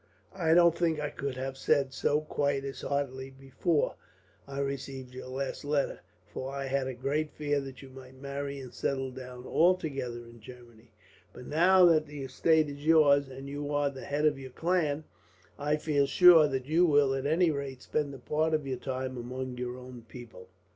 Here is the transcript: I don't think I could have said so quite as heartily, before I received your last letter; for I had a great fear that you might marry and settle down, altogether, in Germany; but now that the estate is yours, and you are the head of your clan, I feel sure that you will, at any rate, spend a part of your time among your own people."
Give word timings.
I 0.33 0.55
don't 0.55 0.75
think 0.75 0.99
I 0.99 1.11
could 1.11 1.35
have 1.37 1.59
said 1.59 1.93
so 1.93 2.21
quite 2.21 2.63
as 2.65 2.81
heartily, 2.81 3.29
before 3.29 3.97
I 4.47 4.57
received 4.59 5.13
your 5.13 5.27
last 5.27 5.63
letter; 5.63 5.99
for 6.25 6.51
I 6.51 6.65
had 6.65 6.87
a 6.87 6.95
great 6.95 7.29
fear 7.29 7.59
that 7.61 7.83
you 7.83 7.89
might 7.89 8.19
marry 8.19 8.59
and 8.59 8.73
settle 8.73 9.11
down, 9.11 9.45
altogether, 9.45 10.25
in 10.25 10.39
Germany; 10.41 10.91
but 11.33 11.45
now 11.45 11.85
that 11.85 12.07
the 12.07 12.23
estate 12.23 12.67
is 12.67 12.83
yours, 12.83 13.29
and 13.29 13.47
you 13.47 13.71
are 13.71 13.91
the 13.91 14.01
head 14.05 14.25
of 14.25 14.39
your 14.39 14.49
clan, 14.49 15.03
I 15.59 15.75
feel 15.75 16.07
sure 16.07 16.47
that 16.47 16.65
you 16.65 16.83
will, 16.87 17.13
at 17.13 17.27
any 17.27 17.51
rate, 17.51 17.83
spend 17.83 18.11
a 18.15 18.17
part 18.17 18.55
of 18.55 18.65
your 18.65 18.79
time 18.79 19.17
among 19.17 19.59
your 19.59 19.77
own 19.77 20.05
people." 20.07 20.49